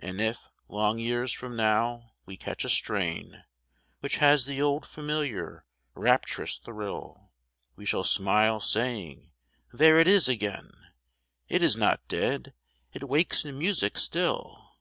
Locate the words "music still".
13.58-14.72